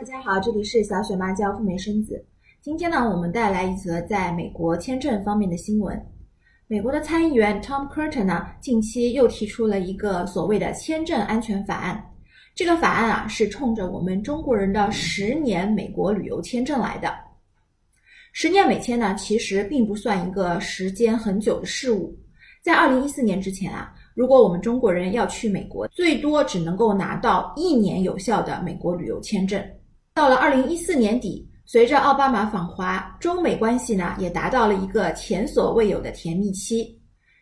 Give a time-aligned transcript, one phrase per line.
[0.00, 2.24] 大家好，这里是小雪妈教赴美生子。
[2.62, 6.02] 今天呢，我们带来一则在美国签证方面的新闻。
[6.66, 12.02] 美国的参议员 Tom Cotton 呢，近期又提出了一个所谓的签证安全法案。
[12.54, 17.14] 这个法案啊，是冲着我们中国人的十年美国旅游签证来的。
[18.32, 22.16] 十年美签呢，其实并不算一个时间很久的事物。
[22.62, 23.94] 在二零一四年之前啊。
[24.14, 29.62] 如果我们中国人要去美国，最多只能够拿到一年有效的美国旅游签证。
[30.20, 37.00] 到了二零一四年底，随着奥巴马访华，中美关系呢也达到了一个前所未有的甜蜜期。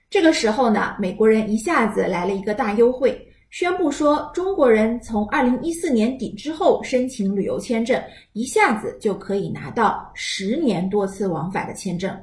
[0.09, 3.20] 这个时候呢，美国人一下子来了一个大优惠，
[3.51, 8.01] 宣布说中国人从二零一四年底之后申请旅游签证，
[8.32, 12.16] 一下子就可以拿到十年多次往返的签证。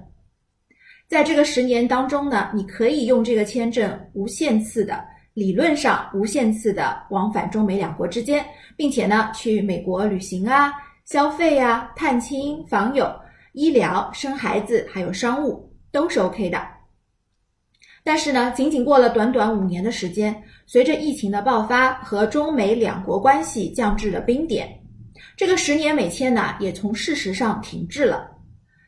[1.06, 5.03] 在这个十年当中呢，你可以用这个签证无限次的，
[5.35, 8.44] 理论上无限次的往返中美两国之间，
[8.77, 10.71] 并且呢去美国旅行啊、
[11.03, 13.13] 消费啊、探亲访友、
[13.52, 16.66] 医疗、生孩子，还有商务都是 OK 的。
[18.02, 24.70] 但是呢，仅仅过了短短五年的时间，随着疫情的爆发和中美两国关系降至了冰点，
[25.36, 28.31] 这个十年美签呢也从事实上停滞了。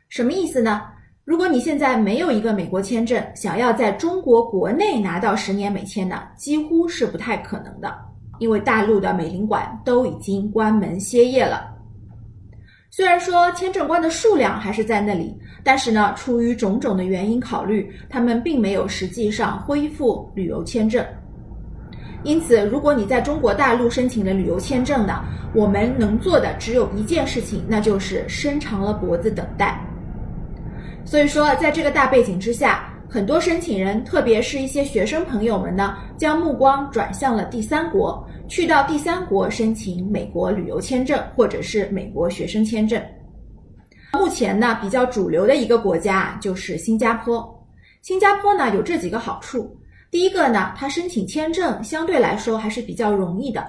[0.07, 0.83] 什么意思呢？
[1.27, 7.93] 如果你现在没有一个美国签证，想要在中国国内拿到十年美签呢，几乎是不太可能的，
[8.39, 11.67] 因为大陆的美领馆都已经关门歇业了。
[12.89, 21.05] 虽然说签证官的数量还是在那里，但是呢，出于种种的原因考虑，他们并没有实际上恢复旅游签证。
[22.23, 29.83] 因此，如果你在中国大陆申请了旅游签证呢，我们能做的只有一件事情，那就是伸长了脖子等待。
[31.07, 43.01] 所以说，在这个大背景之下，很多申请人，特别是一些学生朋友们呢，将目光转向了第三国，去到第三国申请美国旅游签证或者是美国学生签证。
[44.11, 47.65] 目前呢，比较主流的一个国家，就是新加坡。
[48.01, 49.77] 新加坡呢，有这几个好处：
[50.11, 53.65] 第一个呢，它申请签证相对来说还是比较容易的。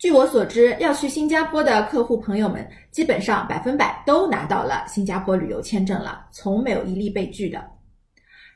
[0.00, 7.62] 据我所知，要去新加坡的客户朋友们，基本上百分百都拿到了新加坡旅游签证了，从没有一例被拒的。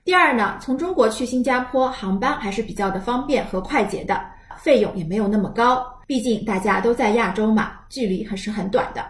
[0.07, 4.19] 第二呢，从中国去新加坡航班还是比较的方便和快捷的，
[4.57, 9.05] 费用也没有那么高，毕竟大家都在亚洲嘛，距离还是很短的。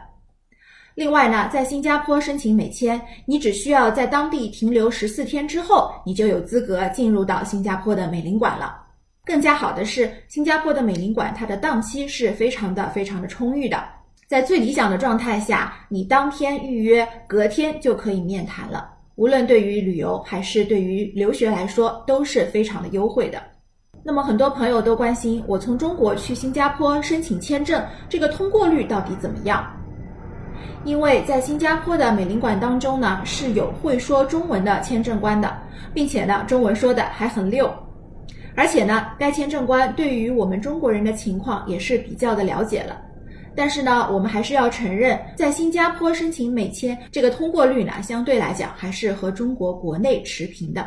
[0.97, 8.81] 另外呢，在新加坡申请美签，你只需要在当地停留十四天之后，你就有资格进入到新加坡的美领馆了。
[9.25, 13.83] 更加好的是，新加坡的美领馆它的档期是非常的、非常的充裕的。
[14.27, 18.91] 在最理想的状态下，你当天预约，隔天就可以面谈了。
[19.17, 23.41] 无论对于旅游还是对于留学来说，都是非常的优惠的。
[24.03, 29.65] 那么，很多朋友都关心，我从中国去新加坡申请签证，这个通过率到底怎么样？
[30.85, 35.57] 因为在新加坡的美领馆当中呢，是有会说中文的签证官的，
[35.95, 37.73] 并且呢，中文说的还很溜。
[38.55, 43.01] 而且呢，该签证官对于我们中国人的情况也是比较的了解了。
[43.57, 50.85] 但是呢，我们还是要承认，在新加坡申请美签这个通过率呢，相对来讲还是和中国国内持平的。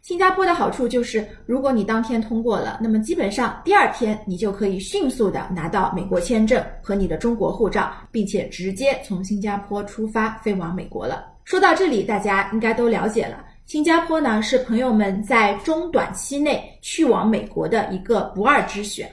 [0.00, 11.26] 新加坡的好处就是，如果你当天通过了，那么基本上第二天你就可以迅速的拿到美国签证和你的中国护照，并且直接从新加坡出发飞往美国了。
[11.44, 13.44] 说到这里，大家应该都了解了。
[13.72, 19.10] 新加坡呢是朋友们在中短期内去往美国的一个不二之选。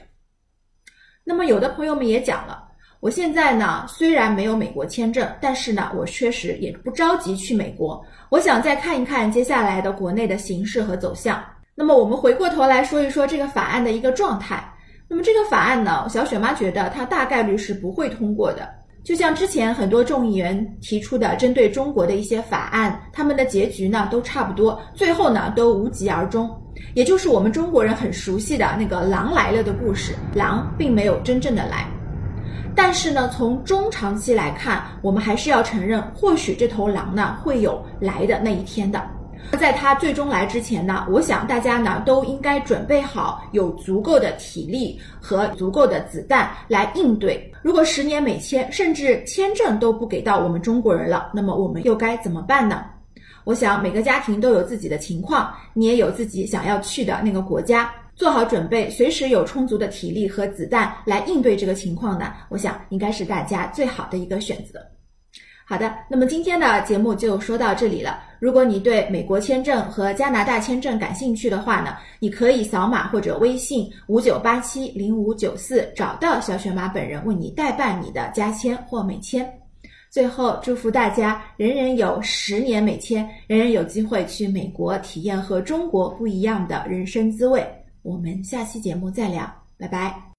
[1.24, 2.68] 那么有的朋友们也讲了，
[3.00, 11.42] 我现在呢虽然没有美国签证，但是呢我确实也不着急去美国，我想再看一看接下来的国内的形势和走向。
[11.74, 14.62] 那么我们回过头来说一说这个法案的一个状态。
[15.08, 18.68] 那么这个法案呢，小雪妈觉得它大概率是不会通过的。
[19.02, 26.48] 就像之前很多众议员提出的针对中国的一些法案，他们的结局呢都差不多，最后呢都无疾而终。
[26.94, 31.86] 也就是我们中国人很熟悉的那个“狼来了”的故事，狼并没有真正的来。
[32.74, 39.02] 但是呢，从中长期来看，我们还是要承认，或许这头狼呢会有来的那一天的。
[39.58, 47.52] 在它最终来之前呢，我想大家呢都应该准备好，有足够的体力和足够的子弹来应对。
[47.62, 52.84] 如果十年美签甚至签证都不给到我们中国人了，那么我们又该怎么办呢？
[53.44, 64.80] 我想每个家庭都有自己的情况，你也有自己想要去的那个国家，做好准备，随时有充足的体力和子弹来应对这个情况呢，我想应该是大家最好的一个选择。
[65.70, 68.24] 好的，那么今天的节目就说到这里了。
[68.40, 79.48] 如果你对美国签证和加拿大签证感兴趣的话呢，你可以扫码或者微信五九八七零五九四找到小雪妈本人为你代办你的加签或美签。
[80.10, 87.64] 最后，祝福大家人人有十年美签，人人有机会去美国体验和中国不一样的人生滋味。
[88.02, 90.20] 我们下期节目再聊，拜拜。